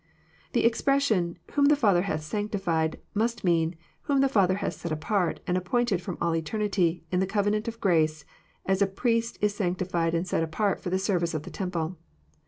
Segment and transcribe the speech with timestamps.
[0.53, 5.41] The expression," whom the Father hath sanctified, must mean," whom the Father hath set apart,
[5.45, 8.25] and appointed from all eternity in the covenant of grace,
[8.65, 11.97] as a priest is sanctified and set apart for the service of the temple."